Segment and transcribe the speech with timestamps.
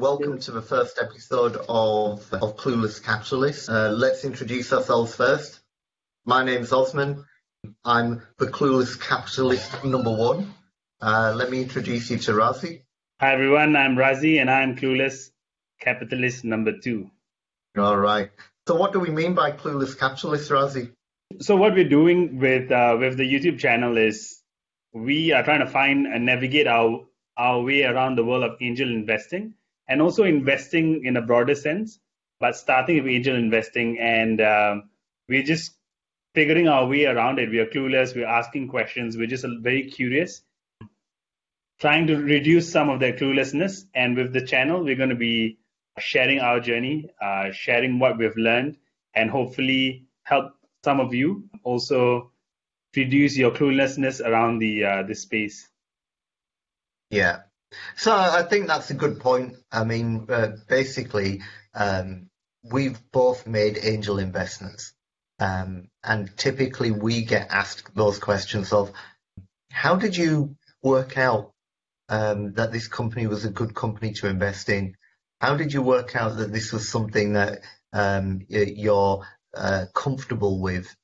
[0.00, 3.68] Welcome to the first episode of, of Clueless Capitalist.
[3.68, 5.60] Uh, let's introduce ourselves first.
[6.24, 7.26] My name's Osman.
[7.84, 10.54] I'm the Clueless Capitalist number one.
[11.02, 12.80] Uh, let me introduce you to Razi.
[13.20, 15.32] Hi everyone, I'm Razi and I'm Clueless
[15.82, 17.10] Capitalist number two.
[17.76, 18.30] All right.
[18.66, 20.92] So what do we mean by Clueless Capitalist, Razi?
[21.40, 24.40] So what we're doing with uh, with the YouTube channel is
[24.94, 27.04] we are trying to find and navigate our
[27.36, 29.56] our way around the world of angel investing
[29.90, 31.98] and also investing in a broader sense,
[32.38, 33.98] but starting with angel investing.
[33.98, 34.90] And um,
[35.28, 35.72] we're just
[36.32, 37.50] figuring our way around it.
[37.50, 40.42] We are clueless, we're asking questions, we're just very curious,
[41.80, 43.84] trying to reduce some of their cluelessness.
[43.92, 45.58] And with the channel, we're going to be
[45.98, 48.76] sharing our journey, uh, sharing what we've learned,
[49.14, 50.52] and hopefully help
[50.84, 52.30] some of you also
[52.96, 55.68] reduce your cluelessness around the uh, the space.
[57.10, 57.40] Yeah,
[57.96, 59.56] so I think that's a good point.
[59.70, 61.42] I mean, uh, basically,
[61.74, 62.28] um,
[62.62, 64.92] we've both made angel investments,
[65.38, 68.92] um, and typically we get asked those questions of,
[69.70, 71.52] how did you work out
[72.08, 74.96] um, that this company was a good company to invest in?
[75.40, 77.60] How did you work out that this was something that
[77.92, 79.24] um, you're
[79.56, 80.94] uh, comfortable with?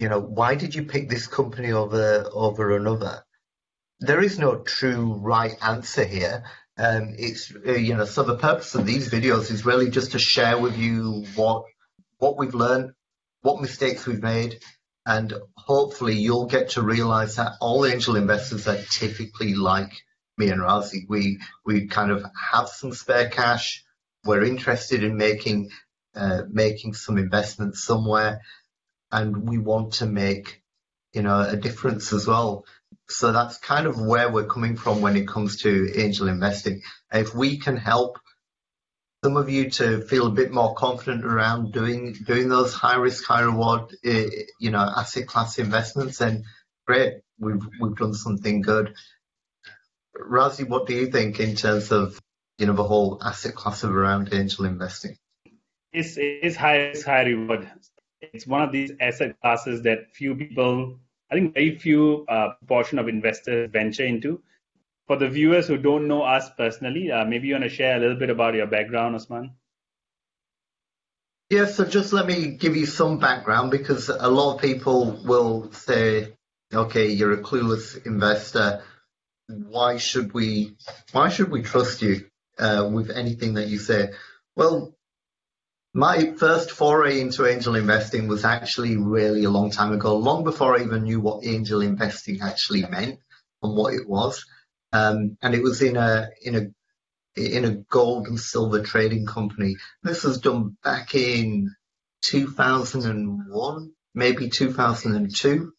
[0.00, 3.24] You know, why did you pick this company over over another?
[4.00, 6.44] There is no true right answer here.
[6.76, 10.18] Um, it's uh, you know so the purpose of these videos is really just to
[10.18, 11.64] share with you what
[12.18, 12.92] what we've learned,
[13.42, 14.60] what mistakes we've made,
[15.04, 19.92] and hopefully you'll get to realize that all angel investors are typically like
[20.36, 21.04] me and Razi.
[21.08, 23.84] We we kind of have some spare cash.
[24.24, 25.70] We're interested in making
[26.14, 28.42] uh, making some investments somewhere,
[29.10, 30.62] and we want to make
[31.12, 32.64] you know a difference as well.
[33.08, 36.82] So that's kind of where we're coming from when it comes to angel investing.
[37.12, 38.18] If we can help
[39.24, 43.24] some of you to feel a bit more confident around doing doing those high risk,
[43.24, 44.28] high reward, eh,
[44.60, 46.44] you know, asset class investments, then
[46.86, 48.94] great, we've we've done something good.
[50.16, 52.20] Razi, what do you think in terms of
[52.58, 55.16] you know the whole asset class of around angel investing?
[55.92, 57.70] It's it's high risk, high reward.
[58.20, 61.00] It's one of these asset classes that few people
[61.30, 64.42] I think very few uh, portion of investors venture into.
[65.06, 68.00] For the viewers who don't know us personally, uh, maybe you want to share a
[68.00, 69.52] little bit about your background, Osman.
[71.50, 75.72] Yeah, so just let me give you some background because a lot of people will
[75.72, 76.34] say,
[76.72, 78.82] okay, you're a clueless investor.
[79.46, 80.76] Why should we,
[81.12, 82.26] why should we trust you
[82.58, 84.10] uh, with anything that you say?
[84.56, 84.94] Well,
[85.94, 90.76] my first foray into angel investing was actually really a long time ago, long before
[90.76, 93.18] I even knew what angel investing actually meant
[93.62, 94.44] and what it was.
[94.92, 96.66] Um, and it was in a in a
[97.36, 99.76] in a gold and silver trading company.
[100.02, 101.74] This was done back in
[102.22, 105.72] 2001, maybe 2002.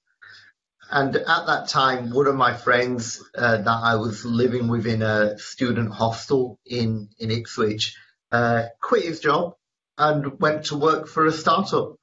[0.92, 5.04] And at that time, one of my friends uh, that I was living with in
[5.04, 7.96] a student hostel in in Ipswich
[8.32, 9.54] uh, quit his job
[10.00, 11.96] and went to work for a startup.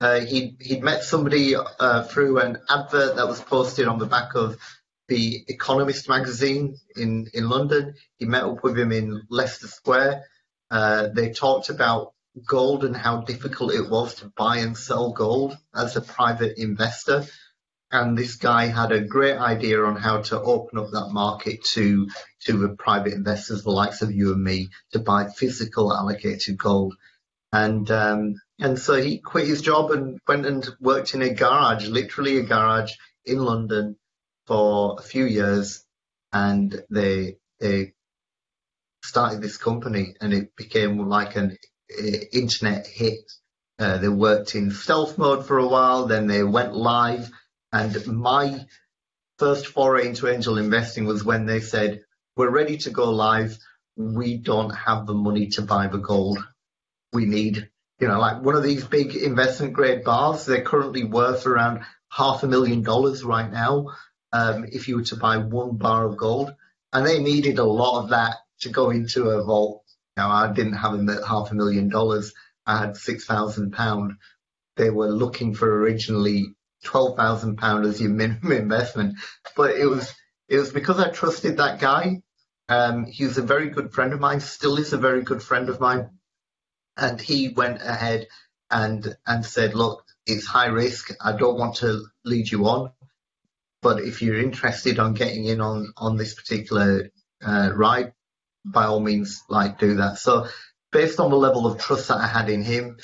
[0.00, 4.34] Uh, he'd, he'd met somebody uh, through an advert that was posted on the back
[4.34, 4.58] of
[5.08, 7.94] the Economist magazine in, in London.
[8.18, 10.24] He met up with him in Leicester Square.
[10.70, 12.12] Uh, they talked about
[12.46, 17.24] gold and how difficult it was to buy and sell gold as a private investor.
[17.92, 22.08] And this guy had a great idea on how to open up that market to
[22.46, 26.94] to the private investors, the likes of you and me, to buy physical allocated gold
[27.54, 31.86] and um, and so he quit his job and went and worked in a garage,
[31.86, 32.92] literally a garage
[33.24, 33.96] in London,
[34.48, 35.84] for a few years,
[36.32, 37.92] and they they
[39.04, 41.56] started this company, and it became like an
[42.32, 43.20] internet hit.
[43.78, 47.30] Uh, they worked in stealth mode for a while, then they went live,
[47.72, 48.64] and my
[49.38, 52.00] first foray into angel investing was when they said,
[52.36, 53.56] "We're ready to go live.
[53.94, 56.38] We don't have the money to buy the gold."
[57.14, 57.70] We need,
[58.00, 62.42] you know, like one of these big investment grade bars, they're currently worth around half
[62.42, 63.92] a million dollars right now.
[64.32, 66.52] Um, if you were to buy one bar of gold,
[66.92, 69.84] and they needed a lot of that to go into a vault.
[70.16, 72.32] Now I didn't have half a million dollars.
[72.66, 74.14] I had six thousand pound.
[74.76, 76.46] They were looking for originally
[76.82, 79.16] twelve thousand pound as your minimum investment,
[79.56, 80.12] but it was
[80.48, 82.22] it was because I trusted that guy.
[82.68, 85.68] Um, he was a very good friend of mine, still is a very good friend
[85.68, 86.10] of mine
[86.96, 88.26] and he went ahead
[88.70, 91.14] and and said, look, it's high risk.
[91.20, 92.92] I don't want to lead you on,
[93.82, 97.10] but if you're interested on getting in on on this particular
[97.44, 98.12] uh, ride,
[98.64, 100.18] by all means, like do that.
[100.18, 100.46] So
[100.92, 102.98] based on the level of trust that I had in him,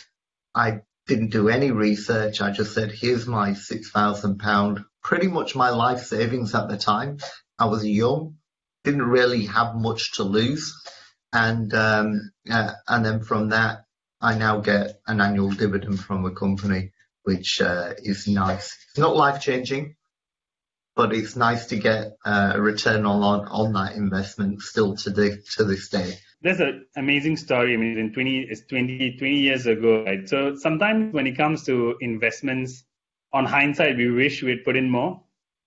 [0.55, 2.41] I didn't do any research.
[2.41, 6.79] I just said, here's my six thousand pound, pretty much my life savings at the
[6.79, 7.19] time.
[7.59, 8.37] I was young,
[8.85, 10.73] didn't really have much to lose,
[11.33, 13.85] and um, uh, and then from that,
[14.21, 16.93] I now get an annual dividend from the company,
[17.23, 18.77] which uh, is nice.
[18.91, 19.97] It's not life changing,
[20.97, 25.43] but it's nice to get uh, a return on on that investment still to the
[25.57, 27.75] to this day that's an amazing story.
[27.75, 30.27] I mean, in 20, it's 20, 20 years ago, right?
[30.29, 32.85] So sometimes when it comes to investments,
[33.33, 35.23] on hindsight, we wish we'd put in more,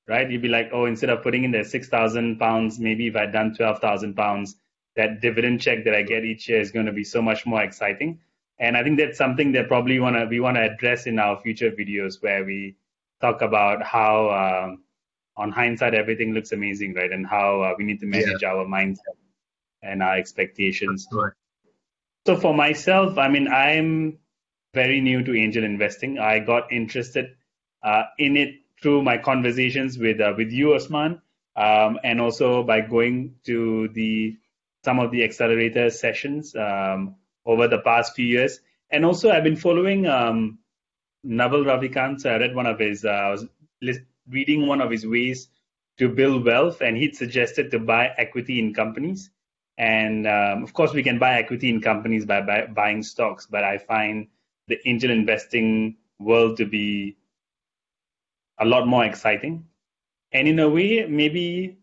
[0.07, 0.29] right?
[0.29, 3.55] You'd be like, oh, instead of putting in the 6,000 pounds, maybe if I'd done
[3.55, 4.55] 12,000 pounds,
[4.95, 7.63] that dividend check that I get each year is going to be so much more
[7.63, 8.19] exciting.
[8.59, 11.71] And I think that's something that probably wanna we want to address in our future
[11.71, 12.75] videos where we
[13.21, 14.75] talk about how, uh,
[15.35, 17.11] on hindsight, everything looks amazing, right?
[17.11, 18.49] And how uh, we need to manage yeah.
[18.49, 19.17] our mindset
[19.81, 21.07] and our expectations.
[21.11, 21.33] Right.
[22.25, 24.19] So for myself, I mean, I'm
[24.73, 26.19] very new to angel investing.
[26.19, 27.35] I got interested
[27.83, 31.21] uh, in it through my conversations with uh, with you, Osman,
[31.55, 34.37] um, and also by going to the
[34.83, 37.15] some of the accelerator sessions um,
[37.45, 38.59] over the past few years.
[38.89, 40.59] And also, I've been following um,
[41.23, 42.21] Naval Ravikant.
[42.21, 43.45] So I read one of his, uh, I was
[44.29, 45.47] reading one of his ways
[45.97, 49.29] to build wealth, and he suggested to buy equity in companies.
[49.77, 53.63] And um, of course, we can buy equity in companies by, by buying stocks, but
[53.63, 54.27] I find
[54.67, 57.17] the angel investing world to be
[58.59, 59.65] a lot more exciting
[60.31, 61.77] and in a way maybe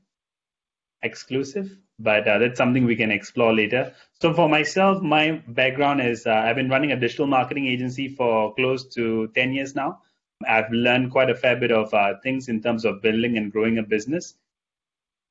[1.03, 6.27] exclusive but uh, that's something we can explore later so for myself my background is
[6.27, 10.01] uh, i've been running a digital marketing agency for close to 10 years now
[10.47, 13.79] i've learned quite a fair bit of uh, things in terms of building and growing
[13.79, 14.35] a business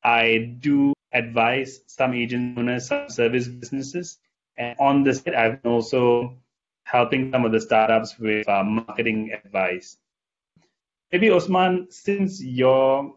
[0.04, 4.18] i do advise some agent owners, some service businesses.
[4.57, 6.38] And on side, I've been also
[6.83, 9.98] helping some of the startups with uh, marketing advice.
[11.12, 13.16] Maybe Osman, since your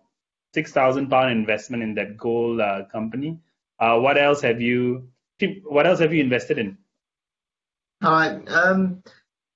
[0.54, 3.38] six thousand pound investment in that gold uh, company,
[3.78, 5.08] uh, what else have you?
[5.64, 6.78] What else have you invested in?
[8.02, 8.48] All right.
[8.48, 9.02] Um,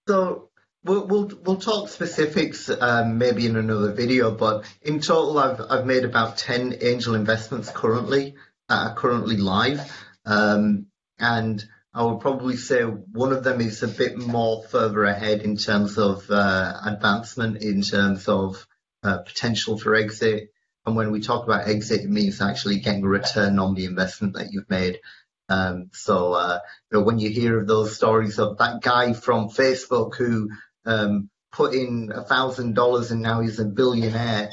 [0.09, 0.51] so
[0.87, 5.85] We'll, we'll, we'll talk specifics um, maybe in another video, but in total, I've, I've
[5.85, 8.37] made about 10 angel investments currently
[8.69, 9.81] that are currently live.
[10.25, 10.87] Um,
[11.19, 15.57] and I would probably say one of them is a bit more further ahead in
[15.57, 18.65] terms of uh, advancement, in terms of
[19.03, 20.53] uh, potential for exit.
[20.87, 24.35] And when we talk about exit, it means actually getting a return on the investment
[24.35, 25.01] that you've made.
[25.49, 26.61] Um, so uh,
[26.91, 30.51] you know, when you hear of those stories of that guy from Facebook who
[30.85, 34.51] um, put in a thousand dollars and now he's a billionaire.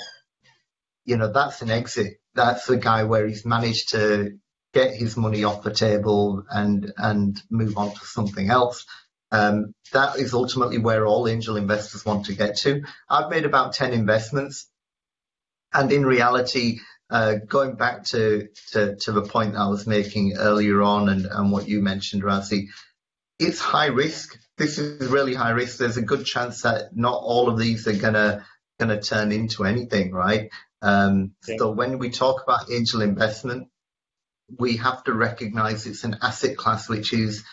[1.05, 2.13] You know, that's an exit.
[2.33, 4.37] That's a guy where he's managed to
[4.73, 8.85] get his money off the table and and move on to something else.
[9.31, 12.83] Um, that is ultimately where all angel investors want to get to.
[13.09, 14.69] I've made about 10 investments.
[15.73, 16.79] And in reality,
[17.09, 21.51] uh, going back to, to, to, the point I was making earlier on and, and
[21.51, 22.67] what you mentioned, Razi,
[23.39, 25.77] it's high risk this is really high risk.
[25.77, 28.45] There's a good chance that not all of these are gonna
[28.79, 30.49] gonna turn into anything, right?
[30.81, 31.33] Um.
[31.41, 33.67] So when we talk about angel investment,
[34.59, 37.43] we have to recognize it's an asset class which is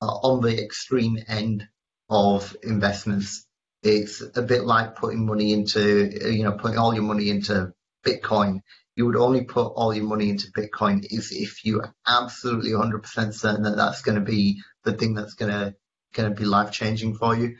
[0.00, 1.66] uh, on the extreme end
[2.08, 3.46] of investments.
[3.84, 7.72] It's a bit like putting money into, you know, putting all your money into
[8.04, 8.60] Bitcoin.
[8.96, 13.64] You would only put all your money into Bitcoin is if you're absolutely 100% certain
[13.64, 15.74] that that's going to be the thing that's going to
[16.14, 17.56] going to be life changing for you.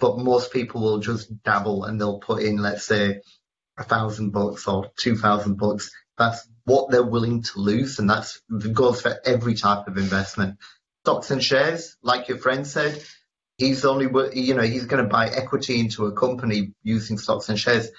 [0.00, 3.20] But most people will just dabble and they'll put in, let's say,
[3.78, 5.90] a thousand bucks or two thousand bucks.
[6.18, 8.40] That's what they're willing to lose, and that's
[8.72, 10.58] goes for every type of investment.
[11.04, 13.02] Stocks and shares, like your friend said,
[13.60, 17.58] he's only you know he's going to buy equity into a company using stocks and
[17.58, 17.90] shares.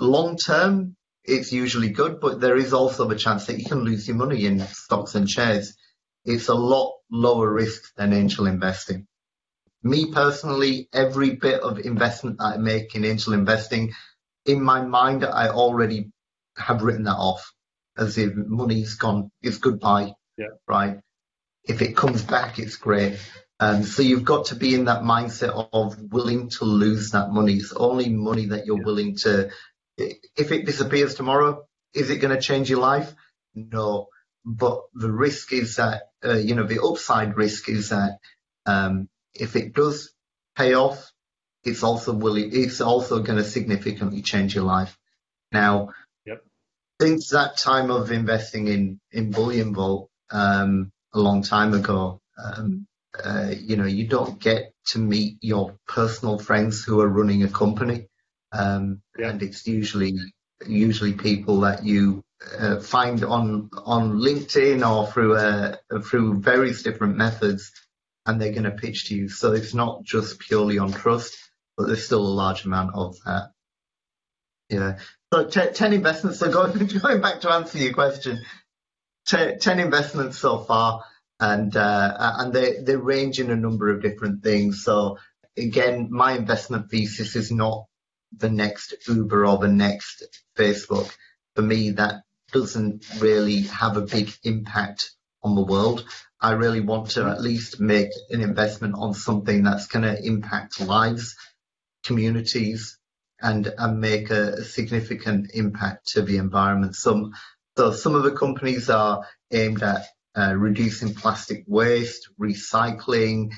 [0.00, 4.08] Long term, it's usually good, but there is also the chance that you can lose
[4.08, 5.76] your money in stocks and shares.
[6.24, 9.06] It's a lot lower risk than angel investing.
[9.84, 13.92] Me personally, every bit of investment that I make in angel investing,
[14.44, 16.10] in my mind, I already
[16.56, 17.52] have written that off
[17.96, 20.12] as if money's gone, it's goodbye.
[20.36, 20.46] Yeah.
[20.66, 20.98] Right.
[21.64, 23.18] If it comes back, it's great.
[23.58, 27.54] Um, so you've got to be in that mindset of willing to lose that money.
[27.54, 29.50] It's only money that you're willing to.
[29.96, 33.14] If it disappears tomorrow, is it going to change your life?
[33.54, 34.08] No.
[34.44, 38.18] But the risk is that, uh, you know, the upside risk is that
[38.66, 40.12] um, if it does
[40.54, 41.10] pay off,
[41.64, 44.96] it's also willing, it's also going to significantly change your life.
[45.50, 45.90] Now,
[46.26, 46.44] yep.
[47.00, 52.20] since that time of investing in, in Bullion Vault, um, a long time ago.
[52.38, 52.86] Um,
[53.22, 57.48] uh, you know, you don't get to meet your personal friends who are running a
[57.48, 58.08] company,
[58.52, 59.30] um, yeah.
[59.30, 60.16] and it's usually
[60.66, 62.22] usually people that you
[62.58, 67.72] uh, find on on LinkedIn or through uh, through various different methods,
[68.26, 69.28] and they're going to pitch to you.
[69.28, 71.36] So it's not just purely on trust,
[71.76, 73.50] but there's still a large amount of that.
[74.68, 74.98] Yeah.
[75.32, 76.38] So t- ten investments.
[76.38, 78.44] So going going back to answer your question,
[79.26, 81.04] t- ten investments so far,
[81.40, 84.84] and uh, and they they range in a number of different things.
[84.84, 85.18] So
[85.56, 87.86] again, my investment thesis is not
[88.36, 90.24] the next Uber or the next
[90.56, 91.10] Facebook.
[91.54, 95.10] For me, that doesn't really have a big impact
[95.42, 96.04] on the world.
[96.40, 100.80] I really want to at least make an investment on something that's going to impact
[100.80, 101.34] lives,
[102.04, 102.98] communities,
[103.40, 106.94] and, and make a, a, significant impact to the environment.
[106.94, 107.32] Some,
[107.76, 113.52] so some of the companies are aimed at uh, reducing plastic waste, recycling,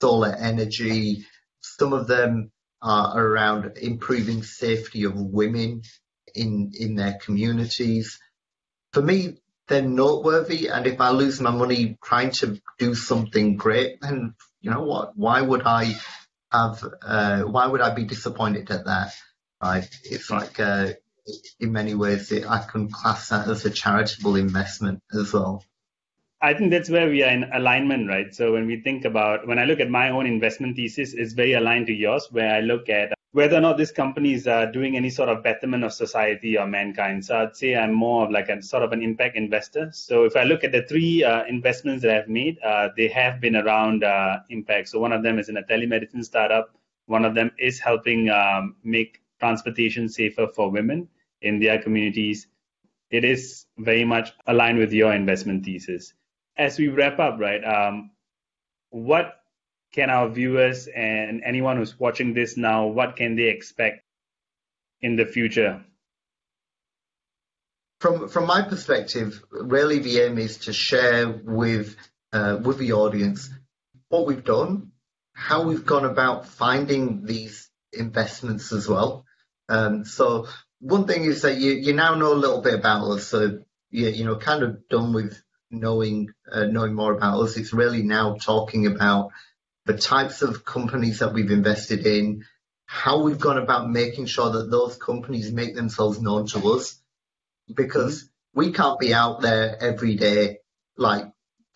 [0.00, 1.26] solar energy.
[1.60, 5.82] Some of them are around improving safety of women
[6.34, 8.18] in in their communities
[8.92, 10.68] for me, they're noteworthy.
[10.68, 15.16] And if I lose my money trying to do something great, then you know what?
[15.16, 15.94] Why would I
[16.52, 16.84] have?
[17.02, 19.12] Uh, why would I be disappointed at that?
[19.62, 19.88] Right?
[20.04, 20.92] It's like uh,
[21.60, 25.64] in many ways, it, I can class that as a charitable investment as well.
[26.42, 28.34] I think that's where we are in alignment, right?
[28.34, 31.52] So when we think about, when I look at my own investment thesis, it's very
[31.52, 35.10] aligned to yours, where I look at whether or not these companies are doing any
[35.10, 37.24] sort of betterment of society or mankind.
[37.24, 39.90] So I'd say I'm more of like a sort of an impact investor.
[39.92, 43.38] So if I look at the three uh, investments that I've made, uh, they have
[43.40, 44.88] been around uh, impact.
[44.88, 46.74] So one of them is in a telemedicine startup.
[47.04, 51.06] One of them is helping um, make transportation safer for women
[51.42, 52.48] in their communities.
[53.10, 56.14] It is very much aligned with your investment thesis.
[56.60, 58.10] As we wrap up, right, um,
[58.90, 59.32] what
[59.94, 64.04] can our viewers and anyone who's watching this now, what can they expect
[65.00, 65.82] in the future?
[68.00, 71.96] From from my perspective, really the aim is to share with
[72.32, 73.48] uh, with the audience
[74.10, 74.92] what we've done,
[75.32, 79.24] how we've gone about finding these investments as well.
[79.70, 80.46] Um, so
[80.80, 84.08] one thing is that you, you now know a little bit about us, so you,
[84.08, 87.56] you know kind of done with knowing uh, knowing more about us.
[87.56, 89.30] It's really now talking about
[89.86, 92.44] the types of companies that we've invested in,
[92.86, 97.00] how we've gone about making sure that those companies make themselves known to us,
[97.72, 98.60] because mm-hmm.
[98.60, 100.58] we can't be out there every day
[100.96, 101.24] like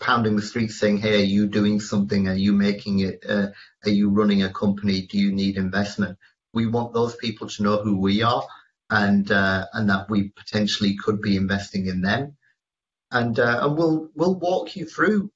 [0.01, 2.29] pounding the streets saying, "Hey, are you doing something?
[2.29, 3.25] Are you making it?
[3.29, 3.49] Uh,
[3.85, 5.07] are you running a company?
[5.07, 6.19] Do you need investment?"
[6.53, 8.47] We want those people to know who we are
[8.91, 12.37] and uh, and that we potentially could be investing in them,
[13.15, 15.31] and uh, and we'll we'll walk you through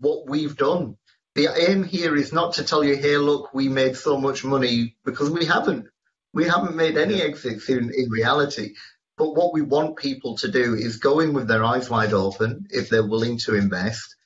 [0.00, 0.96] what we've done
[1.34, 4.96] the aim here is not to tell you, hey, look, we made so much money
[5.04, 5.86] because we haven't.
[6.32, 8.74] We haven't made any exits in, in reality.
[9.16, 12.66] But what we want people to do is go in with their eyes wide open
[12.70, 14.16] if they're willing to invest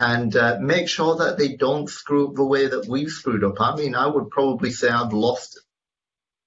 [0.00, 3.60] and uh, make sure that they don't screw up the way that we've screwed up.
[3.60, 5.60] I mean, I would probably say I've lost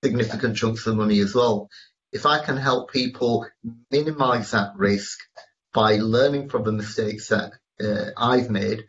[0.03, 1.69] significant chunks of money as well.
[2.11, 3.47] If I can help people
[3.91, 5.19] minimize that risk
[5.77, 8.85] by learning from the mistakes that uh, I've made,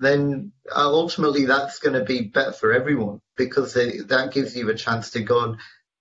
[0.00, 4.70] then uh, ultimately that's going to be better for everyone because it, that gives you
[4.70, 5.56] a chance to go and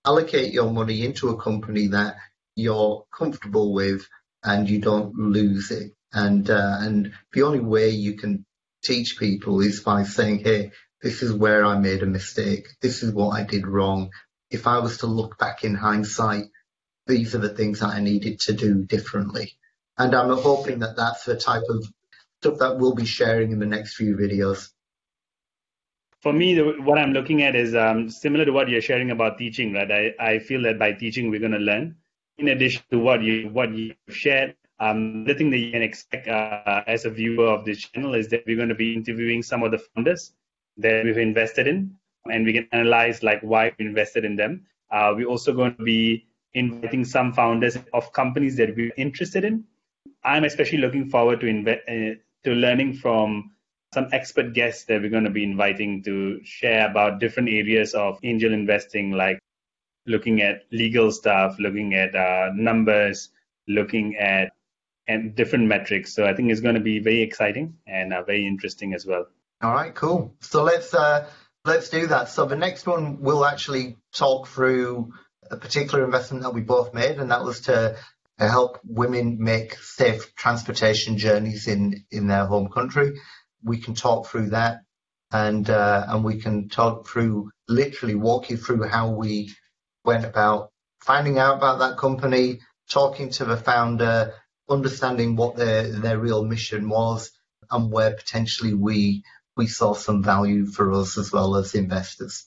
[0.05, 2.15] allocate your money into a company that
[2.55, 4.07] you're comfortable with
[4.41, 5.91] and you don't lose it.
[6.13, 8.45] And uh, and the only way you can
[8.85, 12.69] teach people is by saying, hey, this is where I made a mistake.
[12.81, 14.11] This is what I did wrong.
[14.49, 16.45] If I was to look back in hindsight,
[17.05, 19.57] these are the things that I needed to do differently.
[19.97, 21.85] And I'm hoping that that's the type of
[22.41, 24.71] stuff that we'll be sharing in the next few videos.
[26.21, 29.37] For me, the, what I'm looking at is um, similar to what you're sharing about
[29.37, 29.91] teaching, right?
[29.91, 31.95] I, I feel that by teaching, we're going to learn.
[32.37, 36.27] In addition to what you what you've shared, um, the thing that you can expect
[36.27, 39.63] uh, as a viewer of this channel is that we're going to be interviewing some
[39.63, 40.33] of the founders
[40.77, 41.95] that we've invested in,
[42.29, 44.65] and we can analyze like why we invested in them.
[44.91, 49.63] Uh, we're also going to be inviting some founders of companies that we're interested in.
[50.25, 53.51] I'm especially looking forward to inve- uh, to learning from
[53.93, 58.19] some expert guests that we're going to be inviting to share about different areas of
[58.23, 59.39] angel investing, like
[60.05, 63.29] looking at legal stuff, looking at uh, numbers,
[63.67, 64.51] looking at
[65.07, 66.13] and different metrics.
[66.13, 69.27] So I think it's going to be very exciting and uh, very interesting as well.
[69.61, 70.33] All right, cool.
[70.41, 71.27] So let's uh,
[71.63, 72.29] let's do that.
[72.29, 75.13] So the next one we'll actually talk through
[75.49, 77.95] a particular investment that we both made, and that was to
[78.37, 83.19] help women make safe transportation journeys in, in their home country.
[83.63, 84.81] We can talk through that
[85.31, 89.53] and uh, and we can talk through literally walk you through how we
[90.03, 94.33] went about finding out about that company, talking to the founder,
[94.69, 97.31] understanding what their their real mission was,
[97.69, 99.23] and where potentially we
[99.57, 102.45] we saw some value for us as well as investors.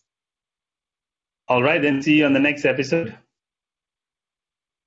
[1.48, 3.16] All right, then see you on the next episode.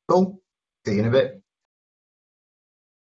[0.08, 0.41] Cool.
[0.86, 1.41] See you in a bit.